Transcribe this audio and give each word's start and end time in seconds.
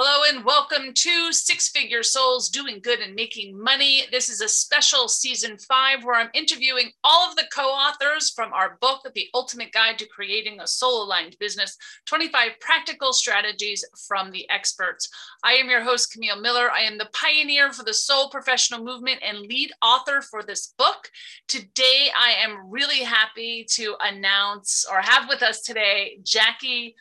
Hello 0.00 0.22
and 0.32 0.44
welcome 0.44 0.92
to 0.94 1.32
Six 1.32 1.70
Figure 1.70 2.04
Souls 2.04 2.50
Doing 2.50 2.78
Good 2.80 3.00
and 3.00 3.16
Making 3.16 3.60
Money. 3.60 4.04
This 4.12 4.28
is 4.28 4.40
a 4.40 4.48
special 4.48 5.08
season 5.08 5.58
five 5.58 6.04
where 6.04 6.14
I'm 6.14 6.30
interviewing 6.34 6.92
all 7.02 7.28
of 7.28 7.34
the 7.34 7.48
co 7.52 7.64
authors 7.64 8.30
from 8.30 8.52
our 8.52 8.78
book, 8.80 9.00
The 9.12 9.26
Ultimate 9.34 9.72
Guide 9.72 9.98
to 9.98 10.06
Creating 10.06 10.60
a 10.60 10.68
Soul 10.68 11.02
Aligned 11.02 11.36
Business 11.40 11.76
25 12.06 12.60
Practical 12.60 13.12
Strategies 13.12 13.84
from 14.06 14.30
the 14.30 14.48
Experts. 14.50 15.08
I 15.42 15.54
am 15.54 15.68
your 15.68 15.82
host, 15.82 16.12
Camille 16.12 16.40
Miller. 16.40 16.70
I 16.70 16.82
am 16.82 16.96
the 16.96 17.10
pioneer 17.12 17.72
for 17.72 17.82
the 17.82 17.92
soul 17.92 18.30
professional 18.30 18.84
movement 18.84 19.18
and 19.28 19.48
lead 19.48 19.72
author 19.82 20.22
for 20.22 20.44
this 20.44 20.74
book. 20.78 21.10
Today, 21.48 22.08
I 22.16 22.34
am 22.44 22.70
really 22.70 23.02
happy 23.02 23.66
to 23.70 23.96
announce 24.00 24.86
or 24.88 25.00
have 25.00 25.28
with 25.28 25.42
us 25.42 25.62
today 25.62 26.20
Jackie 26.22 26.94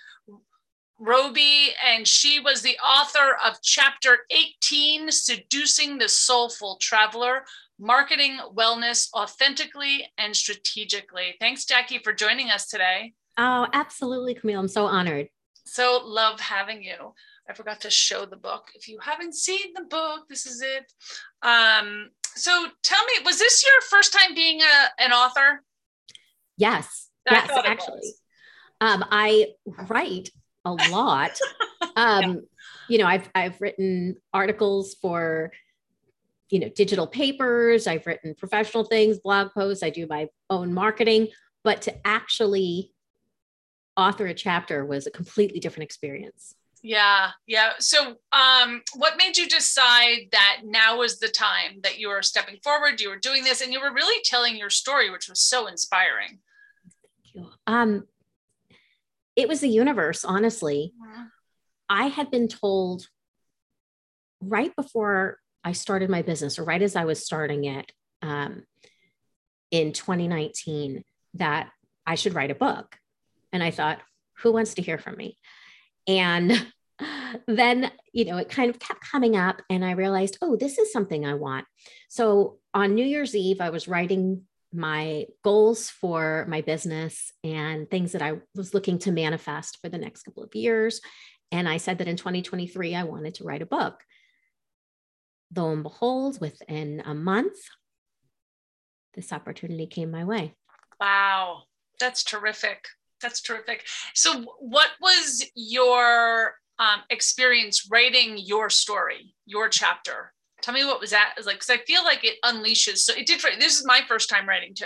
Roby, 1.00 1.70
and 1.86 2.08
she 2.08 2.40
was 2.40 2.62
the 2.62 2.78
author 2.78 3.38
of 3.46 3.62
chapter 3.62 4.20
18 4.32 5.12
Seducing 5.12 5.98
the 5.98 6.10
Soulful 6.10 6.78
Traveler 6.78 7.44
Marketing 7.80 8.40
Wellness 8.56 9.10
Authentically 9.14 10.08
and 10.18 10.36
Strategically. 10.36 11.36
Thanks, 11.40 11.66
Jackie, 11.66 12.00
for 12.00 12.14
joining 12.14 12.50
us 12.50 12.68
today. 12.68 13.14
Oh, 13.38 13.68
absolutely, 13.74 14.34
Camille. 14.34 14.60
I'm 14.60 14.68
so 14.68 14.86
honored. 14.86 15.30
So, 15.66 16.02
love 16.04 16.40
having 16.40 16.82
you. 16.82 17.14
I 17.48 17.54
forgot 17.54 17.82
to 17.82 17.92
show 17.92 18.26
the 18.26 18.36
book. 18.36 18.70
If 18.74 18.88
you 18.88 18.98
haven't 19.00 19.36
seen 19.36 19.74
the 19.76 19.84
book, 19.84 20.28
this 20.28 20.48
is 20.48 20.64
it. 20.64 20.92
Um, 21.48 22.10
so, 22.36 22.68
tell 22.82 23.06
me, 23.06 23.14
was 23.24 23.38
this 23.38 23.64
your 23.64 23.82
first 23.82 24.14
time 24.14 24.34
being 24.34 24.62
a, 24.62 25.04
an 25.04 25.12
author? 25.12 25.64
Yes. 26.58 27.10
I 27.30 27.34
yes, 27.34 27.52
actually. 27.66 28.14
Um, 28.82 29.06
I 29.12 29.48
write 29.88 30.30
a 30.68 30.90
lot. 30.90 31.32
Um, 31.96 32.22
yeah. 32.22 32.36
You 32.90 32.98
know, 33.00 33.06
I've 33.08 33.30
I've 33.34 33.60
written 33.60 34.18
articles 34.34 34.96
for 35.02 35.52
you 36.50 36.60
know 36.60 36.70
digital 36.70 37.08
papers. 37.08 37.88
I've 37.88 38.06
written 38.06 38.36
professional 38.36 38.84
things, 38.84 39.20
blog 39.20 39.52
posts. 39.54 39.84
I 39.84 39.90
do 39.90 40.06
my 40.08 40.28
own 40.50 40.74
marketing, 40.74 41.30
but 41.64 41.82
to 41.84 42.08
actually 42.08 42.94
author 43.98 44.28
a 44.28 44.34
chapter 44.34 44.86
was 44.86 45.08
a 45.08 45.12
completely 45.12 45.60
different 45.60 45.86
experience. 45.86 46.56
Yeah, 46.84 47.32
yeah. 47.48 47.72
So, 47.80 48.18
um, 48.32 48.84
what 48.96 49.18
made 49.18 49.38
you 49.38 49.48
decide 49.48 50.28
that 50.32 50.62
now 50.64 51.00
was 51.00 51.20
the 51.20 51.28
time 51.28 51.82
that 51.82 52.00
you 52.00 52.10
were 52.10 52.22
stepping 52.22 52.58
forward? 52.64 53.02
You 53.02 53.10
were 53.10 53.18
doing 53.18 53.44
this, 53.44 53.62
and 53.62 53.74
you 53.74 53.82
were 53.82 53.94
really 53.94 54.22
telling 54.24 54.56
your 54.56 54.70
story, 54.70 55.10
which 55.10 55.28
was 55.28 55.42
so 55.42 55.68
inspiring. 55.68 56.40
Thank 57.24 57.36
you. 57.36 57.50
Um, 57.66 58.08
it 59.38 59.48
was 59.48 59.62
the 59.62 59.70
universe, 59.70 60.26
honestly. 60.26 60.94
Mm-hmm. 61.00 61.24
I 61.90 62.08
had 62.08 62.32
been 62.32 62.50
told 62.50 63.08
right 64.42 64.76
before 64.76 65.40
I 65.64 65.72
started 65.72 66.10
my 66.10 66.24
business, 66.24 66.60
or 66.60 66.64
right 66.64 66.82
as 66.82 66.96
I 66.96 67.06
was 67.06 67.24
starting 67.24 67.66
it 67.66 67.92
um, 68.22 68.64
in 69.72 69.94
2019, 69.94 71.04
that 71.36 71.70
I 72.06 72.16
should 72.16 72.34
write 72.34 72.52
a 72.52 72.56
book. 72.56 72.98
And 73.54 73.64
I 73.64 73.72
thought, 73.72 74.00
who 74.40 74.52
wants 74.52 74.74
to 74.76 74.82
hear 74.82 74.98
from 74.98 75.16
me? 75.16 75.38
And 76.08 76.68
then, 77.48 77.92
you 78.12 78.26
know, 78.26 78.38
it 78.38 78.50
kind 78.50 78.70
of 78.72 78.80
kept 78.80 79.02
coming 79.02 79.38
up, 79.38 79.62
and 79.70 79.86
I 79.86 79.92
realized, 79.92 80.40
oh, 80.42 80.56
this 80.56 80.80
is 80.80 80.92
something 80.92 81.26
I 81.26 81.36
want. 81.36 81.66
So 82.10 82.58
on 82.74 82.96
New 82.96 83.06
Year's 83.06 83.36
Eve, 83.36 83.62
I 83.62 83.70
was 83.70 83.88
writing 83.88 84.44
my 84.74 85.26
goals 85.44 85.90
for 85.90 86.46
my 86.50 86.62
business 86.62 87.32
and 87.44 87.90
things 87.90 88.12
that 88.12 88.22
I 88.22 88.40
was 88.56 88.74
looking 88.74 89.00
to 89.00 89.12
manifest 89.12 89.80
for 89.82 89.90
the 89.90 89.98
next 89.98 90.24
couple 90.24 90.44
of 90.44 90.54
years. 90.56 91.02
And 91.52 91.68
I 91.68 91.78
said 91.78 92.00
that 92.00 92.08
in 92.08 92.18
2023, 92.18 92.96
I 92.96 93.04
wanted 93.04 93.36
to 93.36 93.44
write 93.44 93.62
a 93.62 93.66
book. 93.66 94.04
Lo 95.56 95.72
and 95.72 95.84
behold, 95.84 96.42
within 96.42 97.02
a 97.06 97.14
month, 97.14 97.58
this 99.14 99.32
opportunity 99.32 99.88
came 99.88 100.12
my 100.12 100.26
way. 100.26 100.56
Wow, 101.00 101.64
that's 102.00 102.24
terrific. 102.24 102.86
That's 103.22 103.42
terrific. 103.42 103.86
So, 104.14 104.46
what 104.60 104.90
was 105.02 105.44
your 105.56 106.56
um, 106.78 107.02
experience 107.10 107.88
writing 107.90 108.38
your 108.38 108.70
story, 108.70 109.34
your 109.46 109.70
chapter? 109.70 110.34
Tell 110.62 110.74
me 110.74 110.86
what 110.86 111.00
was 111.00 111.12
that 111.12 111.36
is 111.38 111.46
like 111.46 111.56
because 111.56 111.70
I 111.70 111.78
feel 111.78 112.04
like 112.04 112.24
it 112.24 112.42
unleashes. 112.44 112.98
So 112.98 113.14
it 113.14 113.28
did 113.28 113.40
for 113.40 113.50
this 113.60 113.80
is 113.80 113.86
my 113.86 114.02
first 114.08 114.30
time 114.30 114.48
writing 114.48 114.74
too. 114.74 114.86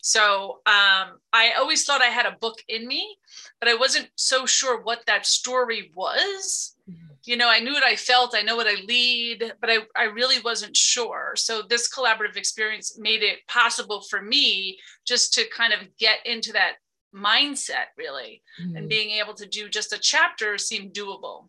So 0.00 0.60
um, 0.66 1.18
I 1.32 1.52
always 1.58 1.84
thought 1.84 2.02
I 2.02 2.06
had 2.06 2.26
a 2.26 2.36
book 2.40 2.58
in 2.68 2.86
me, 2.86 3.16
but 3.60 3.68
I 3.68 3.74
wasn't 3.74 4.08
so 4.14 4.46
sure 4.46 4.80
what 4.80 5.02
that 5.06 5.26
story 5.26 5.90
was. 5.94 6.76
Mm-hmm. 6.88 7.06
You 7.24 7.36
know, 7.36 7.50
I 7.50 7.60
knew 7.60 7.72
what 7.72 7.84
I 7.84 7.96
felt, 7.96 8.34
I 8.34 8.42
know 8.42 8.56
what 8.56 8.68
I 8.68 8.76
lead, 8.86 9.52
but 9.60 9.70
I, 9.70 9.78
I 9.96 10.04
really 10.04 10.40
wasn't 10.40 10.76
sure. 10.76 11.32
So 11.36 11.62
this 11.62 11.92
collaborative 11.92 12.36
experience 12.36 12.98
made 12.98 13.22
it 13.22 13.46
possible 13.48 14.02
for 14.08 14.22
me 14.22 14.78
just 15.04 15.34
to 15.34 15.44
kind 15.54 15.72
of 15.72 15.80
get 15.98 16.18
into 16.24 16.52
that 16.52 16.74
mindset 17.14 17.86
really 17.96 18.42
mm-hmm. 18.60 18.76
and 18.76 18.88
being 18.88 19.10
able 19.10 19.34
to 19.34 19.46
do 19.46 19.68
just 19.68 19.92
a 19.92 19.98
chapter 19.98 20.58
seemed 20.58 20.92
doable 20.92 21.48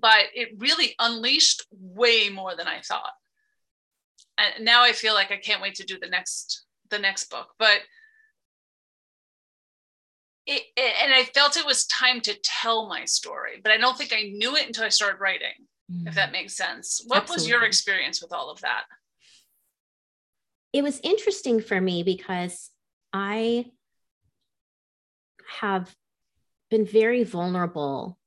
but 0.00 0.24
it 0.34 0.48
really 0.58 0.94
unleashed 0.98 1.66
way 1.70 2.28
more 2.28 2.56
than 2.56 2.66
I 2.66 2.80
thought. 2.80 3.12
And 4.38 4.64
now 4.64 4.82
I 4.82 4.92
feel 4.92 5.14
like 5.14 5.30
I 5.30 5.36
can't 5.36 5.62
wait 5.62 5.76
to 5.76 5.84
do 5.84 5.98
the 6.00 6.08
next 6.08 6.64
the 6.90 6.98
next 6.98 7.30
book. 7.30 7.48
But 7.58 7.80
it, 10.46 10.62
it, 10.76 10.94
and 11.04 11.14
I 11.14 11.24
felt 11.24 11.56
it 11.56 11.66
was 11.66 11.86
time 11.86 12.20
to 12.22 12.34
tell 12.42 12.88
my 12.88 13.04
story, 13.04 13.60
but 13.62 13.72
I 13.72 13.76
don't 13.76 13.96
think 13.96 14.12
I 14.12 14.22
knew 14.22 14.56
it 14.56 14.66
until 14.66 14.84
I 14.84 14.88
started 14.88 15.20
writing, 15.20 15.54
mm. 15.90 16.06
if 16.08 16.14
that 16.14 16.32
makes 16.32 16.56
sense. 16.56 17.02
What 17.06 17.22
Absolutely. 17.22 17.42
was 17.42 17.48
your 17.48 17.64
experience 17.64 18.20
with 18.20 18.32
all 18.32 18.50
of 18.50 18.60
that? 18.62 18.84
It 20.72 20.82
was 20.82 21.00
interesting 21.04 21.60
for 21.60 21.80
me 21.80 22.02
because 22.02 22.70
I 23.12 23.66
have 25.60 25.94
been 26.70 26.86
very 26.86 27.24
vulnerable 27.24 28.18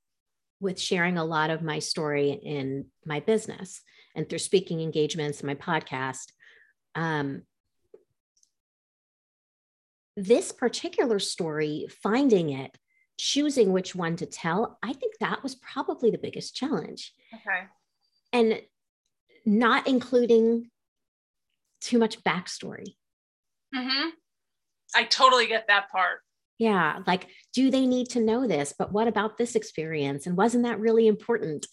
with 0.59 0.79
sharing 0.79 1.17
a 1.17 1.25
lot 1.25 1.49
of 1.49 1.61
my 1.61 1.79
story 1.79 2.31
in 2.31 2.85
my 3.05 3.19
business 3.19 3.81
and 4.15 4.27
through 4.27 4.39
speaking 4.39 4.81
engagements, 4.81 5.43
my 5.43 5.55
podcast. 5.55 6.31
Um, 6.95 7.43
this 10.15 10.51
particular 10.51 11.19
story, 11.19 11.87
finding 12.01 12.49
it, 12.49 12.77
choosing 13.17 13.71
which 13.71 13.95
one 13.95 14.15
to 14.17 14.25
tell, 14.25 14.77
I 14.81 14.93
think 14.93 15.15
that 15.19 15.43
was 15.43 15.55
probably 15.55 16.09
the 16.09 16.17
biggest 16.17 16.55
challenge. 16.55 17.13
Okay. 17.33 17.67
And 18.31 18.61
not 19.45 19.87
including 19.87 20.69
too 21.81 21.99
much 21.99 22.23
backstory. 22.23 22.95
Mm-hmm. 23.75 24.09
I 24.95 25.03
totally 25.03 25.47
get 25.47 25.67
that 25.67 25.89
part. 25.91 26.19
Yeah. 26.57 26.99
Like, 27.05 27.27
do 27.53 27.69
they 27.69 27.85
need 27.85 28.09
to 28.11 28.21
know 28.21 28.47
this? 28.47 28.73
But 28.77 28.91
what 28.91 29.07
about 29.07 29.37
this 29.37 29.55
experience? 29.55 30.25
And 30.25 30.37
wasn't 30.37 30.63
that 30.63 30.79
really 30.79 31.07
important? 31.07 31.67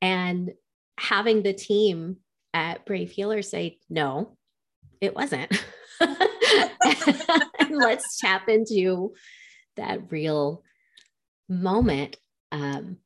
And 0.00 0.52
having 0.98 1.42
the 1.42 1.52
team 1.52 2.18
at 2.52 2.86
Brave 2.86 3.10
Healer 3.10 3.42
say, 3.42 3.78
no, 3.90 4.36
it 5.00 5.14
wasn't. 5.14 5.52
let's 7.70 8.18
tap 8.18 8.48
into 8.48 9.14
that 9.76 10.10
real 10.10 10.62
moment, 11.48 12.16
um, 12.52 12.98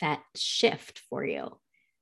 that 0.00 0.22
shift 0.36 1.00
for 1.10 1.24
you 1.24 1.58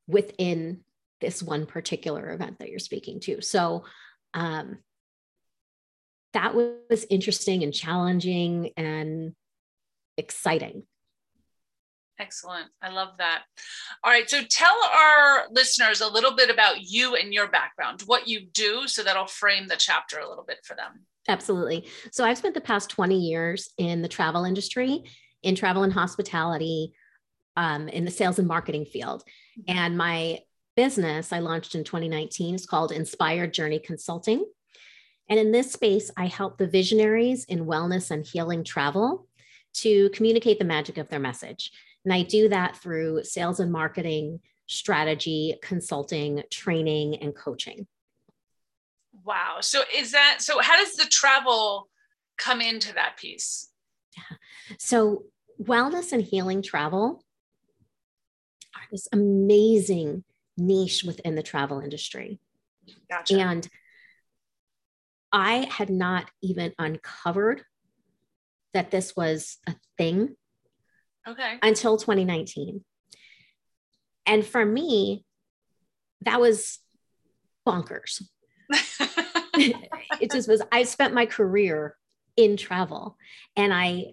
within 0.07 0.81
this 1.21 1.43
one 1.43 1.67
particular 1.67 2.31
event 2.33 2.59
that 2.59 2.69
you're 2.69 2.79
speaking 2.79 3.21
to. 3.21 3.41
So, 3.41 3.85
um, 4.35 4.79
that 6.35 6.55
was 6.55 7.07
interesting 7.09 7.63
and 7.63 7.73
challenging 7.73 8.71
and 8.77 9.35
exciting. 10.17 10.85
Excellent. 12.21 12.67
I 12.81 12.91
love 12.91 13.17
that. 13.19 13.43
All 14.05 14.13
right. 14.13 14.29
So 14.29 14.43
tell 14.49 14.77
our 14.95 15.47
listeners 15.51 16.01
a 16.01 16.09
little 16.09 16.37
bit 16.37 16.51
about 16.51 16.83
you 16.83 17.17
and 17.17 17.33
your 17.33 17.49
background, 17.49 18.03
what 18.07 18.29
you 18.29 18.47
do, 18.47 18.87
so 18.87 19.03
that'll 19.03 19.27
frame 19.27 19.67
the 19.67 19.77
chapter 19.77 20.19
a 20.21 20.29
little 20.29 20.45
bit 20.45 20.59
for 20.65 20.77
them. 20.77 21.07
Absolutely. 21.27 21.89
So 22.13 22.25
I've 22.25 22.39
spent 22.39 22.55
the 22.55 22.61
past 22.61 22.91
20 22.91 23.19
years 23.19 23.71
in 23.79 24.03
the 24.03 24.09
travel 24.09 24.45
industry, 24.45 25.03
in 25.43 25.55
travel 25.55 25.83
and 25.83 25.93
hospitality, 25.93 26.93
um, 27.57 27.89
in 27.89 28.05
the 28.05 28.11
sales 28.11 28.39
and 28.39 28.47
marketing 28.47 28.85
field. 28.85 29.25
Mm-hmm. 29.59 29.79
And 29.79 29.99
my 29.99 30.41
business 30.77 31.33
I 31.33 31.39
launched 31.39 31.75
in 31.75 31.85
2019 31.85 32.55
is 32.55 32.67
called 32.67 32.93
Inspired 32.93 33.55
Journey 33.55 33.79
Consulting. 33.79 34.45
And 35.29 35.39
in 35.39 35.53
this 35.53 35.73
space, 35.73 36.11
I 36.17 36.27
help 36.27 36.59
the 36.59 36.67
visionaries 36.67 37.45
in 37.45 37.67
wellness 37.67 38.11
and 38.11 38.27
healing 38.27 38.65
travel 38.65 39.27
to 39.75 40.11
communicate 40.11 40.59
the 40.59 40.65
magic 40.65 40.99
of 40.99 41.09
their 41.09 41.21
message. 41.21 41.73
And 42.05 42.13
I 42.13 42.23
do 42.23 42.49
that 42.51 42.77
through 42.77 43.25
sales 43.25 43.61
and 43.61 43.73
marketing, 43.73 44.41
strategy, 44.67 45.57
consulting, 45.63 46.43
training, 46.51 47.17
and 47.17 47.35
coaching. 47.35 47.87
Wow. 49.25 49.59
So 49.61 49.83
is 49.95 50.13
that 50.13 50.39
so 50.41 50.61
how 50.61 50.77
does 50.77 50.97
the 50.97 51.07
travel 51.07 51.89
come 52.37 52.61
into 52.61 52.93
that 52.95 53.17
piece? 53.17 53.71
Yeah. 54.17 54.37
So 54.79 55.25
wellness 55.61 56.13
and 56.13 56.23
healing 56.23 56.63
travel 56.63 57.25
are 58.77 58.83
this 58.93 59.09
amazing 59.13 60.25
niche 60.57 61.05
within 61.05 61.35
the 61.35 61.43
travel 61.43 61.81
industry. 61.81 62.39
Gotcha. 63.11 63.41
And 63.41 63.69
I 65.35 65.67
had 65.69 65.91
not 65.91 66.31
even 66.43 66.73
uncovered 66.79 67.65
that 68.73 68.93
this 68.93 69.17
was 69.17 69.59
a 69.67 69.75
thing 69.99 70.37
okay. 71.27 71.59
until 71.61 71.97
2019. 71.97 72.85
And 74.27 74.47
for 74.47 74.65
me, 74.65 75.25
that 76.21 76.41
was 76.41 76.79
bonkers. 77.67 78.23
it 80.21 80.31
just 80.31 80.49
was, 80.49 80.63
I 80.71 80.85
spent 80.85 81.15
my 81.15 81.27
career 81.27 81.97
in 82.37 82.57
travel 82.57 83.19
and 83.57 83.75
I 83.75 84.13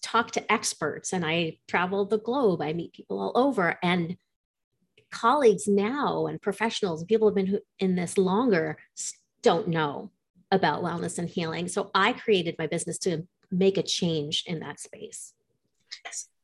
talk 0.00 0.30
to 0.32 0.52
experts 0.52 1.12
and 1.12 1.26
I 1.26 1.58
travel 1.66 2.04
the 2.04 2.20
globe. 2.20 2.62
I 2.62 2.72
meet 2.72 2.92
people 2.92 3.18
all 3.18 3.32
over 3.34 3.80
and 3.82 4.16
colleagues 5.10 5.66
now 5.66 6.26
and 6.26 6.40
professionals 6.40 7.00
and 7.00 7.08
people 7.08 7.26
have 7.28 7.34
been 7.34 7.58
in 7.80 7.96
this 7.96 8.16
longer 8.16 8.78
don't 9.42 9.66
know 9.66 10.12
about 10.52 10.82
wellness 10.82 11.18
and 11.18 11.28
healing. 11.28 11.66
So 11.66 11.90
I 11.94 12.12
created 12.12 12.54
my 12.58 12.68
business 12.68 12.98
to 12.98 13.26
make 13.50 13.78
a 13.78 13.82
change 13.82 14.44
in 14.46 14.60
that 14.60 14.78
space. 14.78 15.32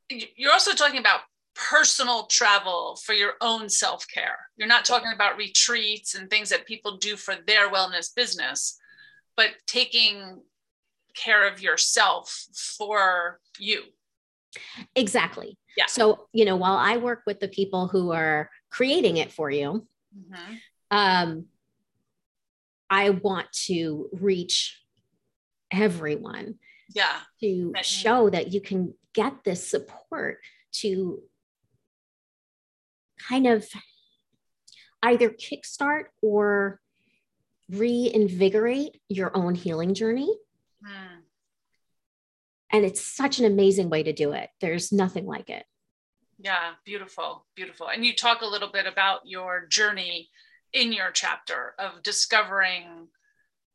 You're 0.08 0.52
also 0.52 0.72
talking 0.72 0.98
about 0.98 1.20
personal 1.54 2.24
travel 2.24 2.98
for 3.04 3.12
your 3.12 3.34
own 3.40 3.68
self 3.68 4.06
care. 4.12 4.38
You're 4.56 4.66
not 4.66 4.86
talking 4.86 5.12
about 5.14 5.36
retreats 5.36 6.14
and 6.14 6.30
things 6.30 6.48
that 6.48 6.66
people 6.66 6.96
do 6.96 7.16
for 7.16 7.34
their 7.46 7.70
wellness 7.70 8.14
business, 8.14 8.78
but 9.36 9.50
taking 9.66 10.40
care 11.14 11.46
of 11.46 11.60
yourself 11.60 12.46
for 12.78 13.40
you. 13.58 13.82
Exactly. 14.96 15.58
Yeah. 15.76 15.86
So, 15.86 16.28
you 16.32 16.46
know, 16.46 16.56
while 16.56 16.76
I 16.76 16.96
work 16.96 17.22
with 17.26 17.40
the 17.40 17.48
people 17.48 17.88
who 17.88 18.12
are 18.12 18.48
creating 18.70 19.18
it 19.18 19.32
for 19.32 19.50
you, 19.50 19.86
mm-hmm. 20.16 20.54
um, 20.90 21.46
I 22.90 23.10
want 23.10 23.52
to 23.66 24.08
reach 24.12 24.80
everyone. 25.70 26.56
Yeah. 26.94 27.16
To 27.40 27.72
show 27.82 28.30
that 28.30 28.52
you 28.52 28.60
can 28.60 28.94
get 29.12 29.44
this 29.44 29.66
support 29.66 30.38
to 30.72 31.20
kind 33.28 33.46
of 33.46 33.68
either 35.02 35.30
kickstart 35.30 36.04
or 36.22 36.80
reinvigorate 37.70 39.00
your 39.08 39.36
own 39.36 39.54
healing 39.54 39.94
journey. 39.94 40.34
Mm. 40.82 41.18
And 42.70 42.84
it's 42.84 43.00
such 43.00 43.38
an 43.38 43.44
amazing 43.44 43.90
way 43.90 44.02
to 44.02 44.12
do 44.12 44.32
it. 44.32 44.48
There's 44.60 44.92
nothing 44.92 45.26
like 45.26 45.50
it. 45.50 45.64
Yeah, 46.38 46.72
beautiful, 46.84 47.46
beautiful. 47.56 47.88
And 47.88 48.04
you 48.04 48.14
talk 48.14 48.42
a 48.42 48.46
little 48.46 48.70
bit 48.70 48.86
about 48.86 49.22
your 49.24 49.66
journey 49.66 50.30
in 50.72 50.92
your 50.92 51.10
chapter 51.10 51.74
of 51.78 52.02
discovering 52.02 53.08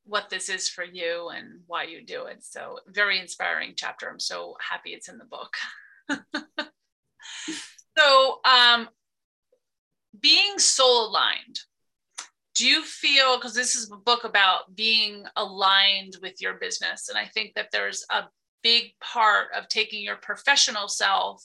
what 0.06 0.30
this 0.30 0.50
is 0.50 0.70
for 0.70 0.84
you 0.84 1.30
and 1.30 1.62
why 1.68 1.84
you 1.84 2.06
do 2.06 2.26
it. 2.26 2.44
So, 2.44 2.80
very 2.88 3.20
inspiring 3.20 3.74
chapter. 3.76 4.10
I'm 4.10 4.20
so 4.20 4.56
happy 4.60 4.92
it's 4.92 5.10
in 5.10 5.18
the 5.18 5.26
book. 5.26 5.56
so, 7.98 8.40
um, 8.46 8.90
being 10.20 10.60
soul 10.60 11.10
aligned, 11.10 11.60
do 12.56 12.68
you 12.68 12.84
feel 12.84 13.38
because 13.38 13.56
this 13.56 13.76
is 13.76 13.92
a 13.92 13.96
book 13.96 14.26
about 14.26 14.76
being 14.76 15.26
aligned 15.36 16.18
with 16.22 16.42
your 16.42 16.56
business, 16.56 17.10
and 17.10 17.18
I 17.18 17.26
think 17.26 17.54
that 17.56 17.70
there's 17.72 18.06
a 18.12 18.24
big 18.62 18.92
part 19.02 19.48
of 19.56 19.68
taking 19.68 20.04
your 20.04 20.16
professional 20.18 20.88
self 20.88 21.44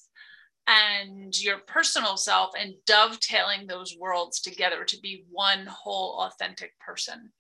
and 0.69 1.41
your 1.41 1.59
personal 1.67 2.19
self 2.19 2.51
and 2.59 2.75
dovetailing 2.87 3.67
those 3.67 3.97
worlds 3.99 4.41
together 4.41 4.85
to 4.85 5.01
be 5.01 5.25
one 5.31 5.65
whole 5.67 6.21
authentic 6.21 6.79
person. 6.79 7.33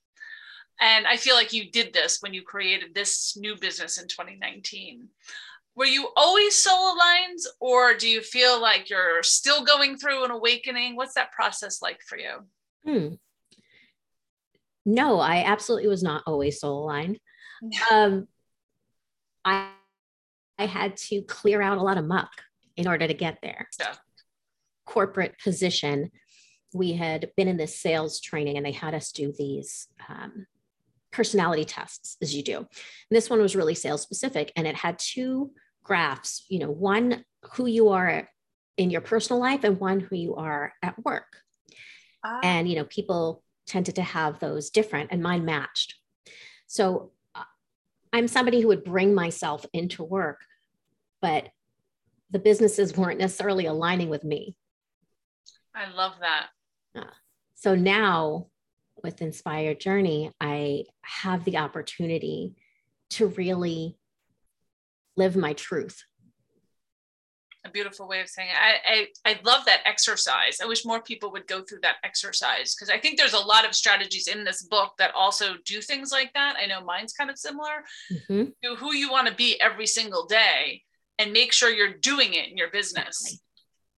And 0.80 1.06
I 1.06 1.16
feel 1.16 1.34
like 1.34 1.52
you 1.52 1.70
did 1.70 1.92
this 1.92 2.18
when 2.20 2.32
you 2.32 2.42
created 2.42 2.94
this 2.94 3.36
new 3.36 3.56
business 3.56 3.98
in 3.98 4.08
2019. 4.08 5.08
Were 5.76 5.84
you 5.84 6.08
always 6.16 6.56
soul 6.56 6.94
aligned, 6.94 7.38
or 7.60 7.94
do 7.94 8.08
you 8.08 8.20
feel 8.22 8.60
like 8.60 8.88
you're 8.88 9.22
still 9.22 9.64
going 9.64 9.96
through 9.96 10.24
an 10.24 10.30
awakening? 10.30 10.96
What's 10.96 11.14
that 11.14 11.32
process 11.32 11.82
like 11.82 12.00
for 12.00 12.16
you? 12.18 12.38
Hmm. 12.84 13.14
No, 14.86 15.20
I 15.20 15.44
absolutely 15.44 15.88
was 15.88 16.02
not 16.02 16.22
always 16.26 16.60
soul 16.60 16.84
aligned. 16.84 17.20
Um, 17.90 18.28
I 19.44 19.70
I 20.58 20.66
had 20.66 20.96
to 21.08 21.22
clear 21.22 21.60
out 21.60 21.78
a 21.78 21.82
lot 21.82 21.98
of 21.98 22.04
muck 22.04 22.30
in 22.78 22.86
order 22.86 23.06
to 23.06 23.12
get 23.12 23.38
there. 23.42 23.68
Yeah. 23.78 23.94
Corporate 24.86 25.34
position. 25.42 26.10
We 26.72 26.92
had 26.92 27.30
been 27.36 27.48
in 27.48 27.58
this 27.58 27.78
sales 27.78 28.20
training 28.20 28.56
and 28.56 28.64
they 28.64 28.72
had 28.72 28.94
us 28.94 29.12
do 29.12 29.34
these 29.36 29.88
um, 30.08 30.46
personality 31.10 31.64
tests 31.64 32.16
as 32.22 32.34
you 32.34 32.42
do. 32.42 32.56
And 32.56 32.66
this 33.10 33.28
one 33.28 33.42
was 33.42 33.56
really 33.56 33.74
sales 33.74 34.00
specific 34.00 34.52
and 34.56 34.66
it 34.66 34.76
had 34.76 34.98
two 34.98 35.50
graphs, 35.82 36.46
you 36.48 36.60
know, 36.60 36.70
one 36.70 37.24
who 37.54 37.66
you 37.66 37.88
are 37.88 38.28
in 38.76 38.90
your 38.90 39.00
personal 39.00 39.40
life 39.40 39.64
and 39.64 39.80
one 39.80 40.00
who 40.00 40.16
you 40.16 40.36
are 40.36 40.72
at 40.82 41.04
work. 41.04 41.42
Ah. 42.24 42.40
And, 42.42 42.68
you 42.68 42.76
know, 42.76 42.84
people 42.84 43.42
tended 43.66 43.96
to 43.96 44.02
have 44.02 44.38
those 44.38 44.70
different 44.70 45.10
and 45.10 45.22
mine 45.22 45.44
matched. 45.44 45.96
So 46.66 47.10
uh, 47.34 47.42
I'm 48.12 48.28
somebody 48.28 48.60
who 48.60 48.68
would 48.68 48.84
bring 48.84 49.14
myself 49.14 49.66
into 49.72 50.04
work, 50.04 50.40
but 51.20 51.48
the 52.30 52.38
businesses 52.38 52.96
weren't 52.96 53.18
necessarily 53.18 53.66
aligning 53.66 54.08
with 54.08 54.24
me. 54.24 54.54
I 55.74 55.92
love 55.94 56.14
that. 56.20 56.46
Uh, 56.94 57.10
so 57.54 57.74
now 57.74 58.48
with 59.02 59.22
Inspired 59.22 59.80
Journey, 59.80 60.32
I 60.40 60.84
have 61.02 61.44
the 61.44 61.58
opportunity 61.58 62.54
to 63.10 63.28
really 63.28 63.96
live 65.16 65.36
my 65.36 65.52
truth. 65.52 66.04
A 67.64 67.70
beautiful 67.70 68.08
way 68.08 68.20
of 68.20 68.28
saying 68.28 68.48
it. 68.48 68.56
I, 68.56 69.08
I, 69.24 69.32
I 69.32 69.40
love 69.44 69.64
that 69.66 69.80
exercise. 69.84 70.58
I 70.62 70.66
wish 70.66 70.84
more 70.84 71.02
people 71.02 71.32
would 71.32 71.46
go 71.46 71.62
through 71.62 71.80
that 71.82 71.96
exercise 72.04 72.74
because 72.74 72.88
I 72.88 72.98
think 72.98 73.18
there's 73.18 73.34
a 73.34 73.38
lot 73.38 73.66
of 73.66 73.74
strategies 73.74 74.28
in 74.28 74.44
this 74.44 74.62
book 74.62 74.92
that 74.98 75.14
also 75.14 75.54
do 75.66 75.80
things 75.80 76.12
like 76.12 76.32
that. 76.34 76.56
I 76.60 76.66
know 76.66 76.82
mine's 76.82 77.12
kind 77.12 77.30
of 77.30 77.38
similar 77.38 77.84
mm-hmm. 78.12 78.44
to 78.62 78.76
who 78.76 78.94
you 78.94 79.10
want 79.10 79.28
to 79.28 79.34
be 79.34 79.60
every 79.60 79.86
single 79.86 80.26
day 80.26 80.82
and 81.18 81.32
make 81.32 81.52
sure 81.52 81.70
you're 81.70 81.94
doing 81.94 82.34
it 82.34 82.48
in 82.48 82.56
your 82.56 82.70
business. 82.70 83.20
Exactly. 83.20 83.40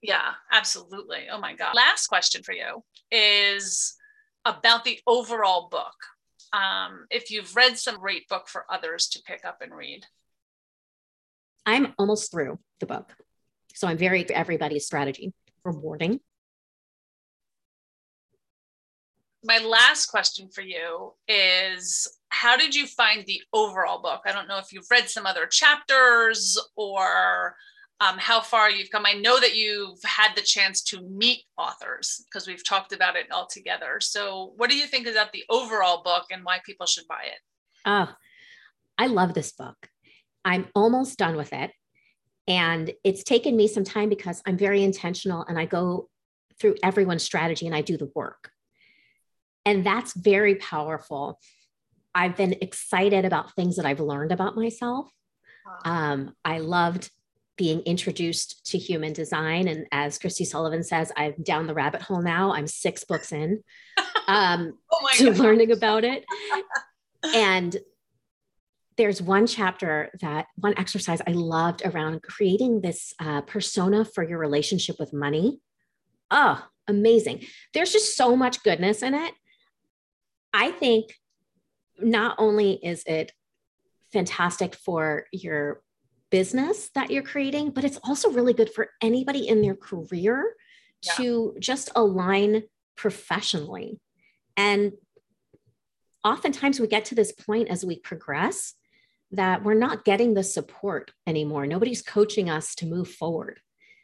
Yeah, 0.03 0.33
absolutely. 0.51 1.27
Oh 1.31 1.39
my 1.39 1.55
God. 1.55 1.75
Last 1.75 2.07
question 2.07 2.43
for 2.43 2.53
you 2.53 2.83
is 3.11 3.97
about 4.45 4.85
the 4.85 4.99
overall 5.07 5.69
book. 5.69 5.95
Um, 6.53 7.07
if 7.11 7.31
you've 7.31 7.55
read 7.55 7.79
some 7.79 7.99
great 7.99 8.29
book 8.29 8.49
for 8.49 8.65
others 8.71 9.09
to 9.09 9.23
pick 9.23 9.45
up 9.45 9.59
and 9.61 9.75
read. 9.75 10.07
I'm 11.67 11.95
almost 11.99 12.33
through 12.33 12.59
the 12.81 12.87
book. 12.87 13.13
So 13.75 13.87
I'm 13.87 13.99
very 13.99 14.29
everybody's 14.31 14.87
strategy 14.87 15.33
rewarding. 15.65 16.21
My 19.43 19.59
last 19.59 20.07
question 20.07 20.49
for 20.49 20.61
you 20.61 21.15
is 21.29 22.19
how 22.29 22.57
did 22.57 22.75
you 22.75 22.87
find 22.87 23.25
the 23.27 23.41
overall 23.53 24.03
book? 24.03 24.23
I 24.27 24.33
don't 24.33 24.49
know 24.49 24.59
if 24.59 24.73
you've 24.73 24.91
read 24.91 25.09
some 25.09 25.27
other 25.27 25.47
chapters 25.47 26.59
or 26.77 27.57
um, 28.01 28.17
how 28.19 28.41
far 28.41 28.71
you've 28.71 28.91
come. 28.91 29.05
I 29.07 29.13
know 29.13 29.39
that 29.41 29.57
you've 29.57 30.03
had 30.05 30.35
the 30.35 30.43
chance 30.43 30.83
to 30.85 31.03
meet 31.03 31.45
authors 31.59 32.25
because 32.25 32.47
we've 32.47 32.67
talked 32.67 32.93
about 32.93 33.17
it 33.17 33.31
all 33.31 33.47
together. 33.47 33.99
So, 34.01 34.53
what 34.57 34.71
do 34.71 34.77
you 34.77 34.87
think 34.87 35.07
about 35.07 35.33
the 35.33 35.45
overall 35.51 36.03
book 36.03 36.25
and 36.31 36.45
why 36.45 36.61
people 36.65 36.87
should 36.87 37.07
buy 37.09 37.23
it? 37.25 37.39
Oh, 37.85 38.13
I 38.97 39.07
love 39.07 39.35
this 39.35 39.53
book. 39.53 39.77
I'm 40.45 40.69
almost 40.75 41.19
done 41.19 41.37
with 41.37 41.53
it. 41.53 41.73
And 42.49 42.93
it's 43.05 43.23
taken 43.23 43.57
me 43.57 43.69
some 43.69 43.85
time 43.85 44.09
because 44.09 44.43
I'm 44.47 44.57
very 44.57 44.83
intentional 44.83 45.45
and 45.47 45.59
I 45.59 45.67
go 45.67 46.09
through 46.59 46.77
everyone's 46.83 47.23
strategy 47.23 47.67
and 47.67 47.75
I 47.75 47.83
do 47.83 47.97
the 47.97 48.11
work. 48.15 48.50
And 49.65 49.85
that's 49.85 50.15
very 50.15 50.57
powerful 50.57 51.39
I've 52.15 52.37
been 52.37 52.57
excited 52.61 53.25
about 53.25 53.55
things 53.55 53.77
that 53.77 53.87
I've 53.87 54.01
learned 54.01 54.33
about 54.33 54.57
myself. 54.57 55.11
Um, 55.85 56.35
I 56.45 56.59
loved 56.59 57.11
being 57.57 57.81
introduced 57.81 58.67
to 58.67 58.79
human 58.79 59.13
design. 59.13 59.69
And 59.69 59.87
as 59.93 60.19
Christy 60.19 60.45
Sullivan 60.45 60.83
says, 60.83 61.13
I'm 61.17 61.35
down 61.43 61.67
the 61.67 61.75
rabbit 61.75 62.03
hole 62.03 62.23
now. 62.23 62.53
I'm 62.53 62.67
six 62.67 63.05
books 63.05 63.33
in 63.33 63.63
um, 64.27 64.79
oh 64.93 65.09
to 65.17 65.27
God. 65.27 65.39
learning 65.39 65.71
about 65.71 66.05
it. 66.05 66.25
and 67.35 67.77
there's 68.97 69.23
one 69.23 69.47
chapter 69.47 70.11
that 70.21 70.47
one 70.57 70.75
exercise 70.79 71.21
I 71.27 71.33
loved 71.33 71.83
around 71.85 72.23
creating 72.23 72.81
this 72.81 73.15
uh, 73.21 73.43
persona 73.43 74.05
for 74.05 74.27
your 74.27 74.39
relationship 74.39 74.97
with 74.99 75.13
money. 75.13 75.61
Oh, 76.31 76.67
amazing. 76.89 77.45
There's 77.73 77.93
just 77.93 78.17
so 78.17 78.37
much 78.37 78.63
goodness 78.63 79.03
in 79.03 79.15
it. 79.15 79.35
I 80.53 80.71
think 80.71 81.15
not 81.99 82.37
only 82.39 82.73
is 82.73 83.03
it 83.07 83.33
fantastic 84.13 84.75
for 84.75 85.27
your 85.33 85.83
business 86.31 86.91
that 86.95 87.11
you're 87.11 87.23
creating, 87.23 87.71
but 87.71 87.85
it's 87.85 87.99
also 88.05 88.31
really 88.31 88.53
good 88.53 88.73
for 88.73 88.91
anybody 89.03 89.47
in 89.49 89.63
their 89.63 89.75
career 89.75 90.55
yeah. 91.03 91.13
to 91.15 91.57
just 91.59 91.91
align 91.95 92.63
professionally. 92.97 94.01
And 94.57 94.93
oftentimes 96.25 96.81
we 96.81 96.87
get 96.87 97.07
to 97.07 97.15
this 97.15 97.33
point 97.33 97.69
as 97.69 97.85
we 97.85 97.99
progress 97.99 98.75
that 99.33 99.63
we're 99.63 99.75
not 99.75 100.05
getting 100.05 100.35
the 100.35 100.43
support 100.43 101.13
anymore. 101.27 101.67
Nobody's 101.67 102.03
coaching 102.03 102.51
us 102.51 102.75
to 102.77 102.87
move 102.87 103.09
forward. 103.09 103.61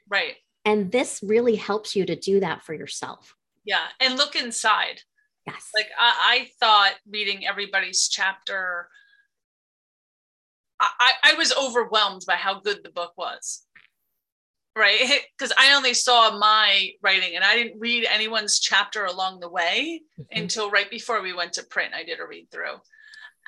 Right. 0.08 0.36
And 0.64 0.90
this 0.92 1.20
really 1.22 1.56
helps 1.56 1.96
you 1.96 2.06
to 2.06 2.16
do 2.16 2.40
that 2.40 2.64
for 2.64 2.74
yourself. 2.74 3.34
Yeah. 3.64 3.86
And 4.00 4.16
look 4.16 4.36
inside. 4.36 5.02
Yes. 5.46 5.70
Like 5.74 5.88
I, 5.98 6.14
I 6.24 6.48
thought 6.60 6.94
reading 7.08 7.46
everybody's 7.46 8.08
chapter, 8.08 8.88
I, 10.80 11.12
I 11.22 11.34
was 11.34 11.54
overwhelmed 11.54 12.22
by 12.26 12.34
how 12.34 12.60
good 12.60 12.82
the 12.82 12.90
book 12.90 13.12
was. 13.16 13.62
Right. 14.74 15.00
Because 15.38 15.52
I 15.58 15.74
only 15.74 15.92
saw 15.92 16.38
my 16.38 16.90
writing 17.02 17.36
and 17.36 17.44
I 17.44 17.56
didn't 17.56 17.78
read 17.78 18.06
anyone's 18.10 18.58
chapter 18.58 19.04
along 19.04 19.40
the 19.40 19.50
way 19.50 20.00
mm-hmm. 20.18 20.42
until 20.42 20.70
right 20.70 20.90
before 20.90 21.20
we 21.20 21.34
went 21.34 21.52
to 21.54 21.66
print. 21.66 21.92
I 21.94 22.04
did 22.04 22.20
a 22.20 22.26
read 22.26 22.50
through 22.50 22.76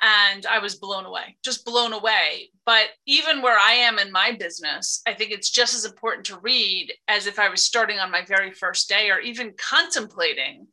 and 0.01 0.45
I 0.45 0.59
was 0.59 0.75
blown 0.75 1.05
away, 1.05 1.37
just 1.43 1.65
blown 1.65 1.93
away. 1.93 2.51
But 2.65 2.89
even 3.05 3.41
where 3.41 3.57
I 3.57 3.73
am 3.73 3.99
in 3.99 4.11
my 4.11 4.35
business, 4.37 5.01
I 5.07 5.13
think 5.13 5.31
it's 5.31 5.49
just 5.49 5.75
as 5.75 5.85
important 5.85 6.27
to 6.27 6.39
read 6.39 6.93
as 7.07 7.27
if 7.27 7.39
I 7.39 7.49
was 7.49 7.63
starting 7.63 7.99
on 7.99 8.11
my 8.11 8.23
very 8.23 8.51
first 8.51 8.87
day 8.87 9.09
or 9.09 9.19
even 9.19 9.53
contemplating 9.57 10.67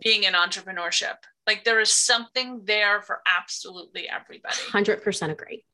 being 0.00 0.24
in 0.24 0.34
entrepreneurship. 0.34 1.16
Like 1.46 1.64
there 1.64 1.80
is 1.80 1.90
something 1.90 2.62
there 2.64 3.02
for 3.02 3.20
absolutely 3.26 4.08
everybody. 4.08 4.54
100% 4.54 5.30
agree. 5.30 5.64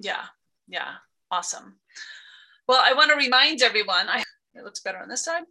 Yeah. 0.00 0.24
Yeah. 0.68 0.94
Awesome. 1.30 1.78
Well, 2.68 2.82
I 2.84 2.94
want 2.94 3.10
to 3.10 3.16
remind 3.16 3.62
everyone, 3.62 4.08
I 4.08 4.22
it 4.54 4.64
looks 4.64 4.80
better 4.80 4.98
on 4.98 5.08
this 5.08 5.24
side. 5.24 5.42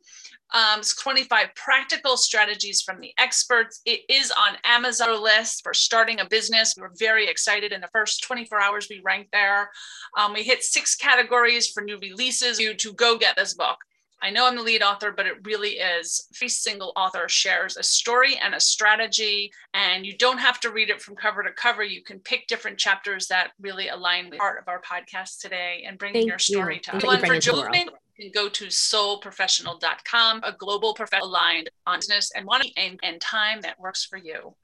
Um, 0.54 0.80
it's 0.80 0.96
25 0.96 1.54
practical 1.56 2.16
strategies 2.16 2.82
from 2.82 3.00
the 3.00 3.12
experts. 3.18 3.82
It 3.86 4.02
is 4.10 4.32
on 4.32 4.58
Amazon 4.64 5.22
list 5.22 5.62
for 5.64 5.74
starting 5.74 6.20
a 6.20 6.26
business. 6.26 6.76
We're 6.78 6.92
very 6.98 7.28
excited. 7.28 7.72
In 7.72 7.82
the 7.82 7.90
first 7.92 8.24
24 8.24 8.62
hours, 8.62 8.88
we 8.90 9.02
ranked 9.04 9.32
there. 9.32 9.70
Um, 10.18 10.34
we 10.34 10.44
hit 10.44 10.64
six 10.64 10.96
categories 10.96 11.68
for 11.68 11.84
new 11.84 12.00
releases. 12.00 12.60
You 12.60 12.74
to 12.76 12.94
go 12.94 13.18
get 13.18 13.36
this 13.36 13.54
book. 13.54 13.78
I 14.24 14.30
know 14.30 14.48
I'm 14.48 14.56
the 14.56 14.64
lead 14.64 14.82
author, 14.82 15.12
but 15.12 15.28
it 15.28 15.34
really 15.44 15.72
is. 15.72 16.30
Every 16.34 16.48
single 16.48 16.94
author 16.96 17.28
shares 17.28 17.76
a 17.76 17.84
story 17.84 18.38
and 18.38 18.56
a 18.56 18.60
strategy, 18.60 19.52
and 19.74 20.06
you 20.06 20.18
don't 20.18 20.38
have 20.38 20.62
to 20.62 20.72
read 20.72 20.90
it 20.90 21.02
from 21.02 21.18
cover 21.18 21.44
to 21.44 21.52
cover. 21.52 21.84
You 21.84 22.02
can 22.02 22.20
pick 22.20 22.48
different 22.48 22.78
chapters 22.78 23.28
that 23.28 23.52
really 23.60 23.90
align 23.90 24.30
with 24.30 24.40
part 24.40 24.62
of 24.62 24.70
our 24.70 24.82
podcast 24.82 25.42
today 25.42 25.84
and 25.86 25.98
bring 25.98 26.14
Thank 26.14 26.28
your 26.28 26.40
story 26.40 26.76
you. 26.76 26.82
to 26.82 26.96
everyone. 26.96 27.42
For 27.42 27.54
Movement, 27.54 27.90
you 28.18 28.32
can 28.32 28.44
go 28.44 28.48
to 28.48 28.68
soulprofessional.com, 28.68 30.42
a 30.44 30.54
global 30.54 30.94
professional 30.94 31.28
aligned 31.28 31.70
on 31.86 32.00
business 32.00 32.32
and 32.34 32.46
money 32.46 32.74
and, 32.78 33.00
and 33.04 33.20
time 33.20 33.60
that 33.62 33.78
works 33.78 34.06
for 34.06 34.18
you. 34.18 34.56